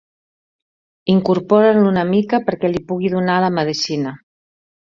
Incorpora'l 1.15 1.85
una 1.91 2.05
mica 2.13 2.41
perquè 2.49 2.73
li 2.73 2.83
pugui 2.91 3.15
donar 3.17 3.39
la 3.45 3.55
medecina. 3.61 4.19